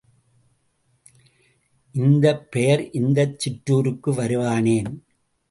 இந்தப் 1.95 2.51
பெயர் 2.51 2.83
இந்தச் 2.91 3.39
சிற்றூருக்கு 3.39 4.13
வருவானேன்? 4.13 4.91